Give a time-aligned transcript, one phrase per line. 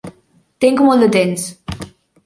[0.65, 1.47] Tinc molt de temps.